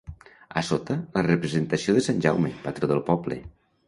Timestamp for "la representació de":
1.17-2.03